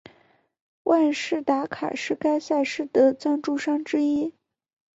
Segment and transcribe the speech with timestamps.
[0.85, 4.33] 万事达卡是该赛事的赞助商之一。